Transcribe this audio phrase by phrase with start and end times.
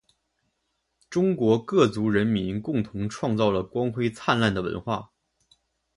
[1.11, 5.11] 中国各族人民共同创造了光辉灿烂的文化